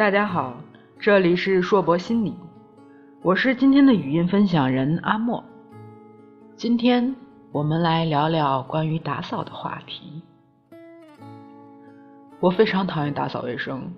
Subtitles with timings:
[0.00, 0.56] 大家好，
[0.98, 2.34] 这里是硕博心理，
[3.20, 5.44] 我是今天的语音分享人阿莫。
[6.56, 7.14] 今天
[7.52, 10.22] 我们来聊聊关于打扫的话题。
[12.40, 13.92] 我非常讨厌打扫卫生。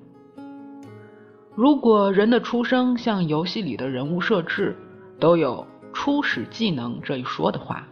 [1.54, 4.76] 如果人的出生像游戏里的人物设置
[5.20, 7.86] 都有初始技能这一说的话，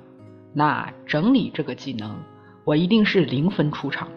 [0.53, 2.17] 那整理这个技能，
[2.65, 4.09] 我一定是零分出场。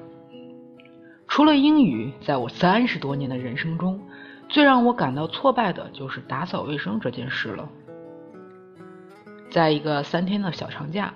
[1.33, 3.99] 除了英语，在我三十多年的人生中，
[4.49, 7.67] 最让我感到挫败的就是打扫卫生这件事了。
[9.49, 11.11] 在一个三天的小长假，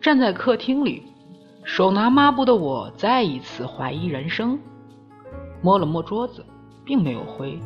[0.00, 1.02] 站在客厅里，
[1.62, 4.58] 手拿抹布的我再一次怀疑人生，
[5.60, 6.42] 摸了摸桌子。
[6.86, 7.60] 并没有灰，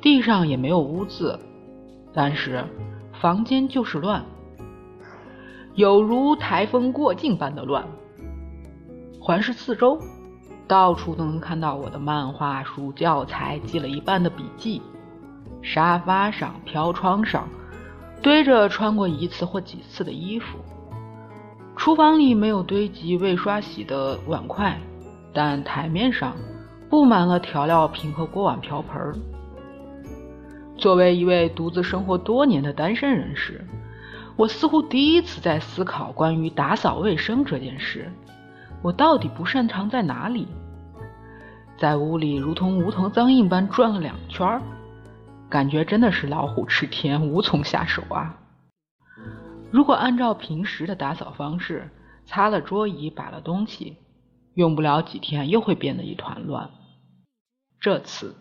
[0.00, 1.38] 地上也没有污渍，
[2.12, 2.64] 但是
[3.20, 4.24] 房间就是乱，
[5.76, 7.86] 有如台风过境般的乱。
[9.20, 9.96] 环视四周，
[10.72, 14.80] 到处都能看到我的漫画书、教材、记了一半的笔记。
[15.60, 17.46] 沙发上、飘窗上
[18.22, 20.56] 堆着穿过一次或几次的衣服。
[21.76, 24.80] 厨房里没有堆积未刷洗的碗筷，
[25.34, 26.34] 但台面上。
[26.88, 29.14] 布满了调料瓶和锅碗瓢盆。
[30.78, 33.62] 作为一位独自生活多年的单身人士，
[34.36, 38.10] 我似乎第一次在思考关于打扫卫生这件事。
[38.80, 40.48] 我到底不擅长在哪里？
[41.82, 44.62] 在屋里如同无头苍蝇般转了两圈儿，
[45.50, 48.38] 感觉真的是老虎吃天，无从下手啊！
[49.72, 51.90] 如果按照平时的打扫方式，
[52.24, 53.96] 擦了桌椅，摆了东西，
[54.54, 56.70] 用不了几天又会变得一团乱。
[57.80, 58.36] 这次，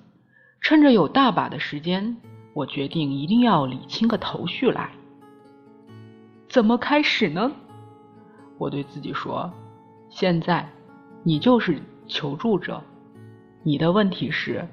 [0.62, 2.18] 趁着有大把的时间，
[2.54, 4.92] 我决定一定要理清个头绪来。
[6.48, 7.52] 怎么开始呢？
[8.60, 9.52] 我对自己说
[10.12, 10.70] ：“现在，
[11.24, 12.80] 你就是求助者。
[13.64, 14.68] 你的问题是，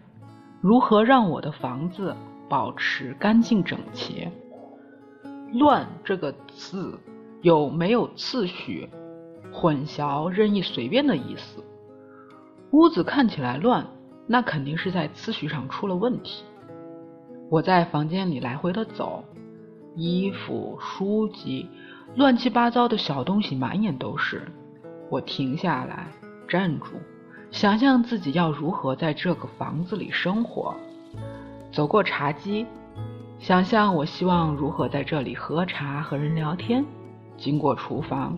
[0.60, 2.14] 如何让我的房子
[2.48, 4.30] 保持干净整洁？
[5.52, 6.98] 乱这个字
[7.42, 8.88] 有没有次序、
[9.52, 11.62] 混淆、任意随便的意思？
[12.72, 13.86] 屋子看起来乱。”
[14.30, 16.44] 那肯定是在次序上出了问题。
[17.48, 19.24] 我在房间里来回的走，
[19.96, 21.66] 衣服、书籍，
[22.14, 24.46] 乱七八糟的小东西满眼都是。
[25.08, 26.08] 我停下来，
[26.46, 26.88] 站住，
[27.50, 30.74] 想象自己要如何在这个房子里生活。
[31.72, 32.66] 走过茶几，
[33.38, 36.84] 想象我希望如何在这里喝茶和人聊天。
[37.36, 38.36] 经过厨房，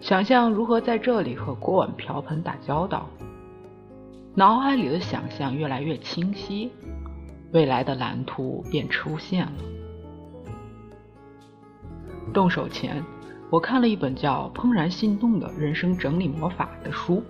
[0.00, 3.06] 想象如何在这里和锅碗瓢盆打交道。
[4.34, 6.70] 脑海里的想象越来越清晰，
[7.52, 9.52] 未来的蓝图便出现了。
[12.32, 13.04] 动手前，
[13.50, 17.22] 我看了一本叫《怦然心动的人生整理魔法》的书，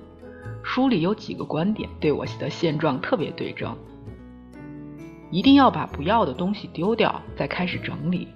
[0.63, 3.77] 书里有几个观点对我的现状特别对症：
[5.31, 8.27] 一定要把不要的东西丢掉，再开始整理；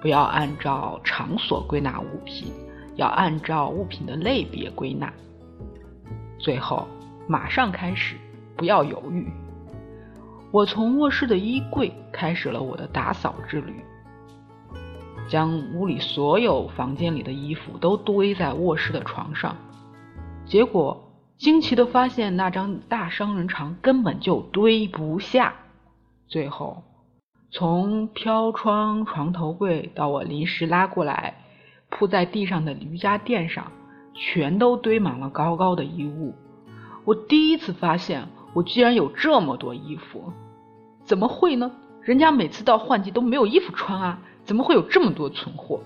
[0.00, 2.52] 不要按照场所归纳物品，
[2.96, 5.08] 要按照物品的类别归纳；
[6.38, 6.86] 最后。
[7.28, 8.16] 马上开始，
[8.56, 9.30] 不要犹豫。
[10.50, 13.72] 我从卧室的衣柜开始了我的打扫之旅，
[15.28, 19.54] 将屋里所有房间里的衣服都堆在卧室的床上，
[20.44, 21.09] 结果
[21.40, 25.54] 惊奇的发现那张大双人床根本就堆不下。
[26.28, 26.82] 最后，
[27.50, 31.42] 从飘窗、床头柜到我临时拉过来
[31.88, 33.72] 铺在地上的瑜伽垫上，
[34.12, 36.34] 全都堆满了高高的衣物。
[37.06, 40.30] 我第一次发现，我居然有这么多衣服，
[41.04, 41.72] 怎么会呢？
[42.02, 45.80] 人家每次到换季都没有衣服穿啊，怎么会有这么多存货？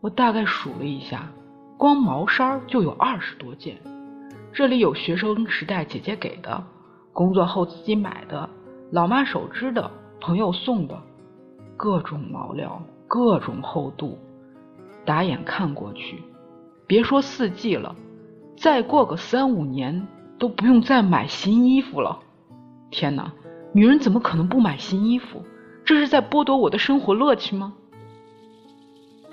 [0.00, 1.30] 我大概数了一下，
[1.76, 3.78] 光毛衫就有二十多件。
[4.52, 6.62] 这里有学生时代姐姐给的，
[7.12, 8.48] 工作后自己买的，
[8.90, 9.90] 老妈手织的，
[10.20, 11.00] 朋友送的，
[11.76, 14.18] 各种毛料，各种厚度，
[15.04, 16.22] 打眼看过去，
[16.86, 17.94] 别说四季了。
[18.56, 20.06] 再过个三五年
[20.38, 22.18] 都不用再买新衣服了。
[22.90, 23.32] 天哪，
[23.72, 25.42] 女人怎么可能不买新衣服？
[25.84, 27.72] 这是在剥夺我的生活乐趣吗？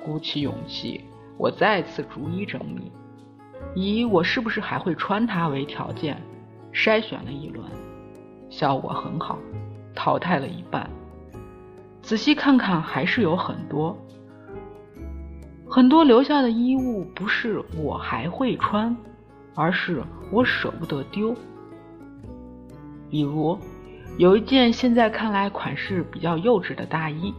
[0.05, 1.01] 鼓起勇气，
[1.37, 2.91] 我再次逐一整理，
[3.75, 6.21] 以我是不是还会穿它为条件，
[6.73, 7.65] 筛选了一轮，
[8.49, 9.37] 效果很好，
[9.95, 10.89] 淘汰了一半。
[12.01, 13.97] 仔细看看，还是有很多，
[15.69, 18.95] 很多留下的衣物不是我还会穿。
[19.59, 21.35] 而是我舍不得丢。
[23.09, 23.57] 比如，
[24.19, 27.33] 有一件现在看来款式比较幼稚的大衣，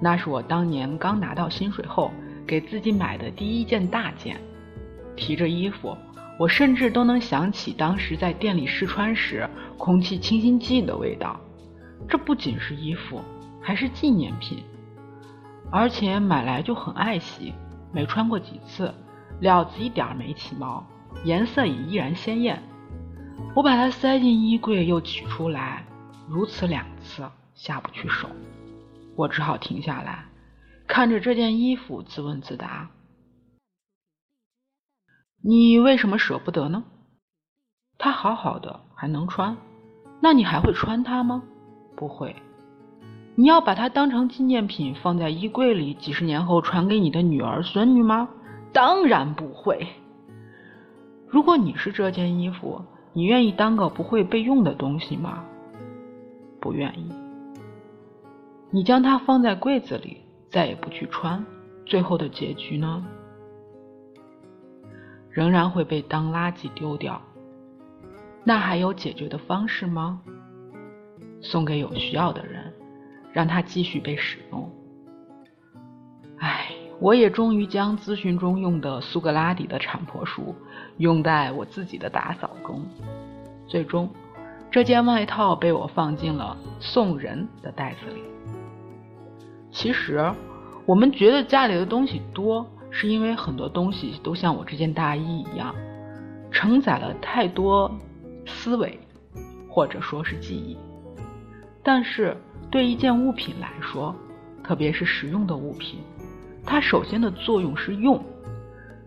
[0.00, 2.10] 那是我当年刚拿到薪水后
[2.44, 4.40] 给自己买的第一件大件。
[5.16, 5.96] 提着衣服，
[6.38, 9.48] 我甚至都能想起当时在店里试穿时
[9.78, 11.38] 空气清新剂的味道。
[12.08, 13.20] 这不仅是衣服，
[13.60, 14.62] 还是纪念品，
[15.70, 17.52] 而且买来就很爱惜，
[17.92, 18.92] 没穿过几次，
[19.40, 20.84] 料子一点没起毛，
[21.24, 22.60] 颜色也依然鲜艳。
[23.54, 25.84] 我把它塞进衣柜，又取出来，
[26.28, 27.22] 如此两次，
[27.54, 28.28] 下不去手。
[29.14, 30.24] 我只好停下来，
[30.86, 32.90] 看着这件衣服，自问自答。
[35.44, 36.84] 你为什么舍不得呢？
[37.98, 39.56] 它好好的，还能穿，
[40.20, 41.42] 那你还会穿它吗？
[41.96, 42.36] 不会。
[43.34, 48.28] 你要把它当成纪念品放在衣柜里，几十年后传给你的女儿孙女吗？
[48.72, 49.84] 当然不会。
[51.26, 52.80] 如果你是这件衣服，
[53.12, 55.42] 你愿意当个不会被用的东西吗？
[56.60, 57.10] 不愿意。
[58.70, 60.18] 你将它放在柜子里，
[60.50, 61.44] 再也不去穿，
[61.84, 63.04] 最后的结局呢？
[65.32, 67.20] 仍然会被当垃圾丢掉，
[68.44, 70.20] 那还有解决的方式吗？
[71.40, 72.72] 送给有需要的人，
[73.32, 74.70] 让他继续被使用。
[76.38, 76.70] 唉，
[77.00, 80.54] 我也终于将咨询中用的苏格拉底的产婆书
[80.98, 82.84] 用在我自己的打扫中。
[83.66, 84.10] 最终，
[84.70, 88.22] 这件外套被我放进了送人的袋子里。
[89.70, 90.30] 其实，
[90.84, 92.66] 我们觉得家里的东西多。
[92.92, 95.74] 是因为很多东西都像我这件大衣一样，
[96.50, 97.90] 承载了太多
[98.46, 99.00] 思维，
[99.68, 100.76] 或者说是记忆。
[101.82, 102.36] 但是
[102.70, 104.14] 对一件物品来说，
[104.62, 105.98] 特别是实用的物品，
[106.64, 108.22] 它首先的作用是用。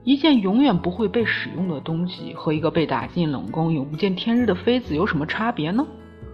[0.03, 5.85] 一件永远不会被使用的东西和一个被打进冷宫永不见天日的妃子有什么差别呢？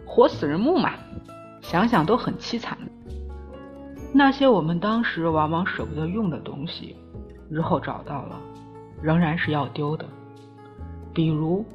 [0.06, 0.92] 活死人墓嘛，
[1.62, 2.78] 想想都很凄惨。
[4.14, 6.96] 那些我们当时往往舍不得用的东西。
[7.52, 8.40] 日后找到了，
[9.02, 10.06] 仍然是要丢的。
[11.14, 11.66] 比如，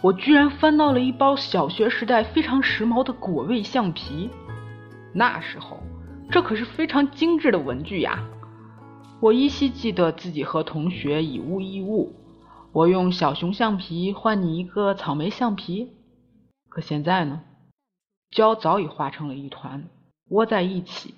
[0.00, 4.30] 我居然翻到了一包小学时代非常时髦的果味橡皮。
[5.12, 5.80] 那时候，
[6.30, 8.24] 这可是非常精致的文具呀。
[9.20, 12.14] 我依稀记得自己和同学以物易物，
[12.72, 15.92] 我用小熊橡皮换你一个草莓橡皮。
[16.70, 17.42] 可现在呢，
[18.30, 19.84] 胶早已化成了一团，
[20.30, 21.14] 窝在一起。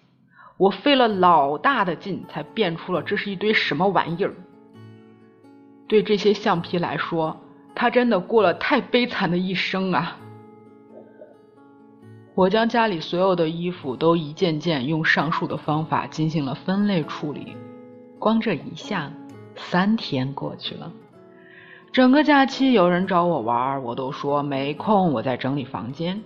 [0.60, 4.34] 我费了老大的劲才变出了这是一堆什么玩意儿。
[5.88, 7.34] 对这些橡皮来说，
[7.74, 10.18] 他真的过了太悲惨的一生啊！
[12.34, 17.56] 我将家里所有的衣服都一件件用上述的方法进行了分类处理，
[18.18, 19.10] 光这一项，
[19.56, 20.92] 三天过去了。
[21.90, 26.20] 整个假期有人找我玩，我都说没空，我在整理房间。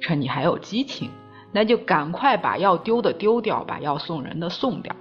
[0.00, 1.08] 趁你还有激情。
[1.52, 4.94] 那就赶快把要丢的丢掉，把要送人的送掉。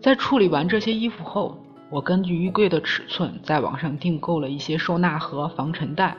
[0.00, 1.58] 在处理完这些衣服后，
[1.90, 6.16] 我根据衣柜的尺寸，在网上订购了一些收纳盒、防尘袋，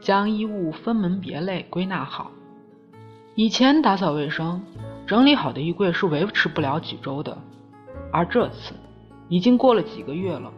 [0.00, 2.30] 将衣物分门别类归纳好。
[3.34, 4.62] 以前打扫卫生、
[5.06, 7.38] 整理好的衣柜是维持不了几周的，
[8.12, 8.74] 而这次
[9.28, 10.52] 已经过了几个月了，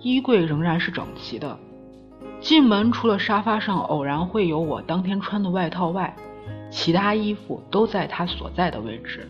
[0.00, 1.58] 衣柜仍然是整齐的。
[2.40, 6.14] 进门除了沙发上偶然会有我当天穿的外套外，
[6.70, 9.28] 其他衣服都在它所在的位置，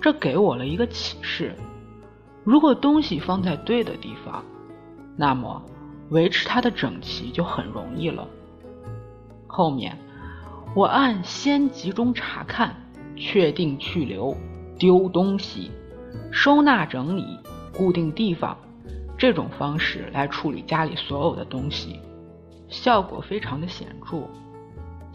[0.00, 1.54] 这给我了一个启示：
[2.44, 4.44] 如果东西放在对的地方，
[5.16, 5.62] 那么
[6.10, 8.28] 维持它的整齐就很容易了。
[9.46, 9.96] 后面
[10.74, 12.74] 我按先集中查看、
[13.16, 14.36] 确定去留、
[14.78, 15.70] 丢东西、
[16.30, 17.38] 收纳整理、
[17.74, 18.56] 固定地方
[19.16, 21.98] 这种方式来处理家里所有的东西，
[22.68, 24.28] 效果非常的显著。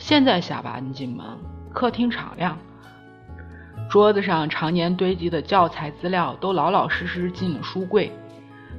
[0.01, 1.23] 现在下班进门，
[1.71, 2.57] 客厅敞亮，
[3.87, 8.11] 桌子上常年堆积的教材资料都老老实实进了书柜，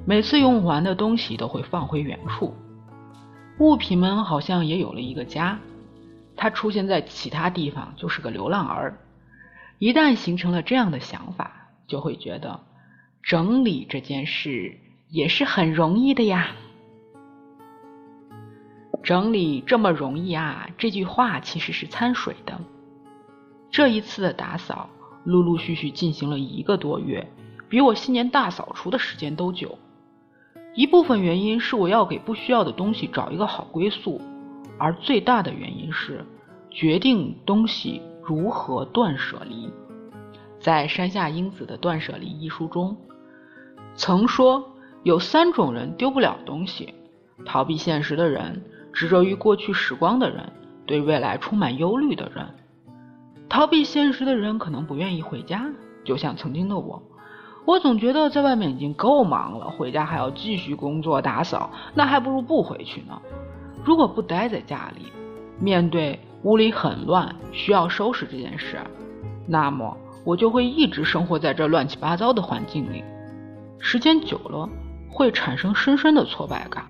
[0.04, 2.56] 每次用完的东西都会放回原处，
[3.60, 5.60] 物品们好像也有了一个家。
[6.36, 8.98] 它出现在其他地方就是个流浪儿。
[9.78, 12.58] 一旦形成了这样的想法，就会觉得
[13.22, 14.76] 整理这件事
[15.08, 16.48] 也是很容易的呀。
[19.02, 20.68] 整理这么容易啊？
[20.78, 22.59] 这句话其实是掺水的。
[23.71, 24.88] 这一次的打扫
[25.25, 27.26] 陆陆续续进行了一个多月，
[27.68, 29.78] 比我新年大扫除的时间都久。
[30.75, 34.21] 一部分原因是我要给不需要的东西找一个好归宿，
[34.78, 36.25] 而最大的原因是
[36.71, 39.71] 决定东西如何断舍离。
[40.61, 42.97] 在山下英子的《断舍离》一书中，
[43.97, 44.64] 曾说
[45.02, 46.94] 有三种人丢不了东西：
[47.44, 48.62] 逃避现实的人。
[48.92, 50.52] 执着于过去时光的人，
[50.87, 52.46] 对未来充满忧虑的人，
[53.49, 55.66] 逃避现实的人可能不愿意回家，
[56.04, 57.02] 就像曾经的我，
[57.64, 63.20] 我总觉得在外面已经够忙了，回家还要继续工作打扫，那还不如不回去呢。
[63.84, 65.06] 如果不待在家里，
[65.58, 68.78] 面对屋里很乱，需要收拾这件事，
[69.46, 73.02] 那么我就会一直生活在这乱七八糟的环境里，
[73.78, 74.68] 时间久了
[75.11, 76.84] 会产生深深的挫败感。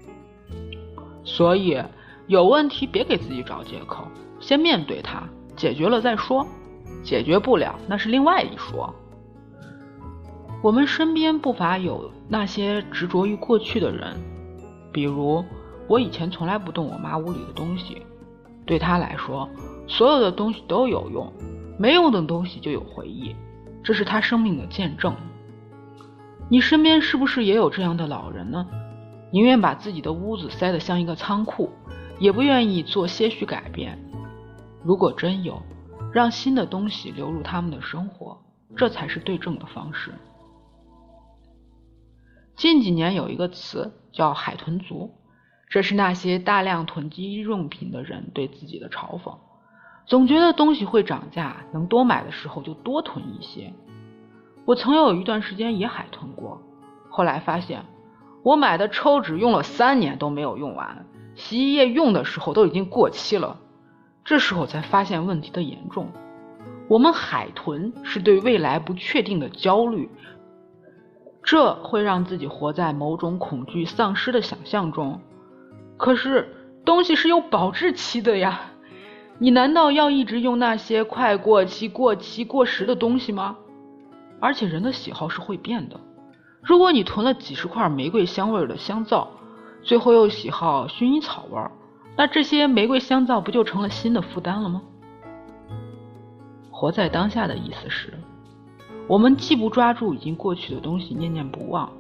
[1.25, 1.83] 所以
[2.27, 4.07] 有问题别给自己找借口，
[4.41, 5.23] 先面对它，
[5.57, 6.47] 解决了再说。
[7.03, 8.95] 解决不了那是另外一说。
[10.63, 14.15] 我们身边不乏有那些执着于过去的人，
[14.93, 15.45] 比如
[15.89, 18.03] 我以前从来不动我妈屋里的东西，
[18.65, 19.49] 对她来说，
[19.89, 21.33] 所有的东西都有用，
[21.77, 23.35] 没用的东西就有回忆，
[23.83, 25.13] 这是她生命的见证。
[26.49, 28.65] 你身边是不是也有这样的老人呢？
[29.33, 31.71] 宁愿把自己的屋子塞得像一个仓库，
[32.19, 33.99] 也不愿意做些许改变。
[34.85, 35.63] 如果真有，
[36.13, 38.39] 让新的东西流入他们的生活，
[38.77, 40.13] 这才是对症的方式。
[42.57, 45.11] 近几年有一个词叫“海豚族”，
[45.71, 49.35] 这是那些大量囤积日用品的人对自己的嘲讽。
[50.05, 53.73] 总觉得东西会涨价，能多买的时候就多囤一些。
[54.67, 56.61] 我曾有一段时间也海豚过，
[57.09, 57.83] 后来发现
[58.43, 63.59] 我买的抽纸用了三年都没有用完，洗衣液用的时候都已经过期了。
[64.25, 66.09] 这时候才发现问题的严重。
[66.89, 70.09] 我们海豚是对未来不确定的焦虑。
[71.43, 75.21] 这会让自己活在某种恐惧丧失的想象中。
[75.97, 78.61] 可是东西是有保质期的呀，
[79.39, 83.57] 你难道要一直用那些快过期、过期、过时的东西吗？
[84.41, 85.99] 而且人的喜好是会变的。
[86.63, 89.29] 如果你囤了几十块玫瑰香味的香皂，
[89.83, 91.73] 最后又喜好薰衣草味儿，
[92.17, 94.81] 那这些玫瑰香皂不就成了新的负担了吗？
[96.71, 98.15] 活在当下的意思是。
[99.09, 101.91] 我们既不抓住已经过去的东西念念不忘，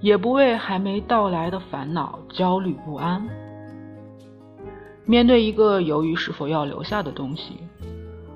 [0.00, 3.28] 也不为还没到来的烦恼焦虑不安。
[5.04, 7.58] 面对一个犹豫是否要留下的东西，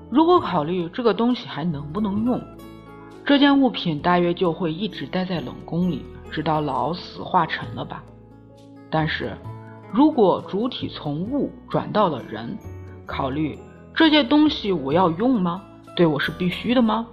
[0.09, 2.41] 如果考虑这个东西还能不能用，
[3.25, 8.03] 这件物品大约就会一直待在冷宫里，直到老死化尘了吧。
[8.89, 9.37] 但是，
[9.91, 12.57] 如果主体从物转到了人，
[13.05, 13.57] 考虑
[13.93, 15.61] 这件东西我要用吗？
[15.95, 17.07] 对我是必须的吗？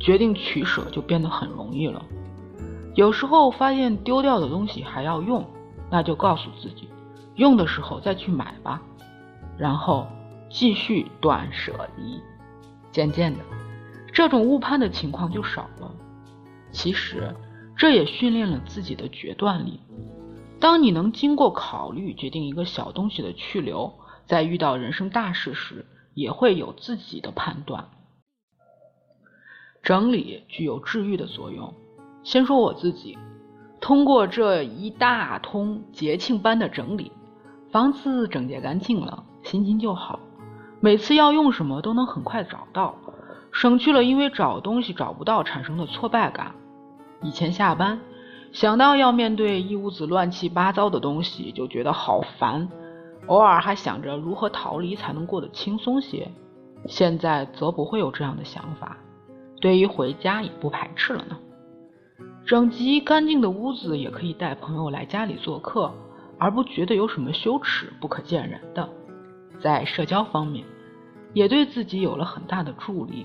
[0.00, 2.02] 决定取舍就变得很容易了。
[2.94, 5.44] 有时候发现丢掉的东西还要用，
[5.90, 6.88] 那就告诉自己，
[7.34, 8.80] 用的时候再去买吧。
[9.58, 10.06] 然后
[10.48, 12.20] 继续断舍离。
[12.90, 13.40] 渐渐的，
[14.14, 15.92] 这种误判的情况就少了。
[16.70, 17.34] 其实，
[17.76, 19.80] 这也训练了自己的决断力。
[20.60, 23.92] 当你能经过考虑决定一个小东西的去留，
[24.24, 27.88] 在遇到人生大事时，也会有自己的判断。
[29.82, 31.74] 整理具有治愈的作用。
[32.22, 33.18] 先说我自己，
[33.80, 37.12] 通过这一大通节庆般的整理，
[37.70, 40.20] 房子整洁干净了，心情就好。
[40.80, 42.94] 每次要用什么都能很快找到，
[43.54, 46.54] 省去了因为找东西找不到产生的挫败感。
[47.22, 48.00] 以前下班
[48.52, 52.68] 想到要面对一屋子乱七八糟的东西，就觉得好烦，
[53.28, 56.28] 偶尔还想着如何逃离才能过得轻松些。
[56.86, 58.96] 现在则不会有这样的想法。
[59.60, 61.38] 对于回家也不排斥了呢。
[62.44, 65.90] 整齐干净的屋子也可以带朋友来家里做客，
[66.38, 68.86] 而不觉得有什么羞耻、不可见人的。
[69.60, 70.66] 在社交方面，
[71.32, 73.24] 也对自己有了很大的助力。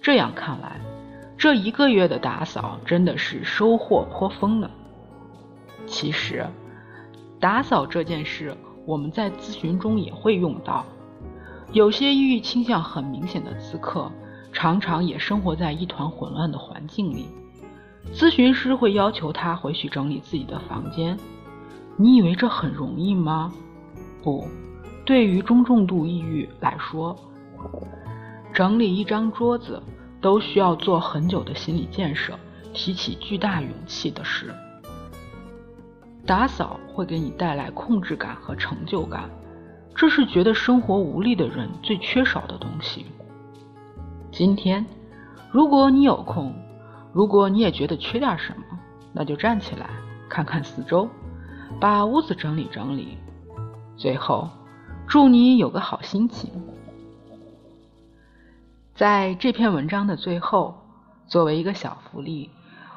[0.00, 0.80] 这样看来，
[1.36, 4.70] 这一个月的打扫真的是收获颇丰呢。
[5.86, 6.46] 其实，
[7.40, 10.84] 打扫这件事，我们在咨询中也会用到。
[11.72, 14.10] 有些抑郁倾向很明显的咨客。
[14.50, 17.28] 常常也生活在一团混乱的环境里，
[18.12, 21.16] 咨询师会要求他回去整理自己的房间。
[21.96, 23.52] 你以为这很容易吗？
[24.22, 24.48] 不，
[25.04, 27.14] 对于中重度抑郁来说，
[28.58, 29.80] 整理一张桌子
[30.20, 32.36] 都需要做很久的心理建设，
[32.74, 34.52] 提起巨大勇气的事。
[36.26, 39.30] 打扫会给你带来控制感和成就感，
[39.94, 43.06] 这是觉得生活无力的人最缺少的东西。
[44.32, 44.84] 今天，
[45.52, 46.52] 如果你有空，
[47.12, 48.76] 如果你也觉得缺点什么，
[49.12, 49.88] 那就站起来
[50.28, 51.08] 看看四周，
[51.78, 53.18] 把屋子整理整理。
[53.96, 54.50] 最后，
[55.06, 56.50] 祝你有个好心情。
[58.98, 60.76] 在这篇文章的最后，
[61.28, 62.50] 作为一个小福利，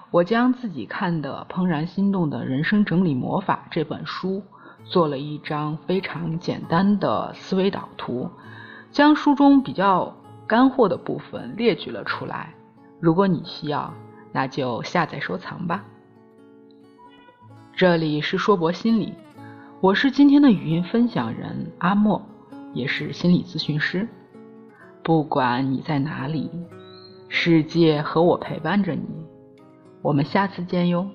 [0.09, 4.41] 我将自己看的《怦然心动的人生整理魔法》这本书
[4.83, 8.27] 做了一张非常简单的思维导图，
[8.91, 10.11] 将书中比较。
[10.47, 12.53] 干货的部分列举了出来，
[12.99, 13.93] 如果你需要，
[14.33, 15.85] 那就下载收藏吧。
[17.73, 19.13] 这里是说博心理，
[19.79, 22.21] 我是今天的语音分享人阿莫，
[22.73, 24.05] 也是心理咨询师。
[25.03, 26.49] 不管你在哪里，
[27.27, 29.05] 世界和我陪伴着你。
[30.01, 31.09] 我们下次见哟。